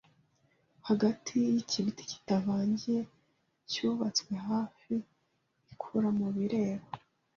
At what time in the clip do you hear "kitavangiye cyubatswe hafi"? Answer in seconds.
2.11-4.93